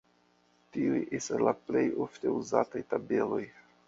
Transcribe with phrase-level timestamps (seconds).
[0.77, 3.43] Tiuj estas la plej ofte uzataj tabeloj.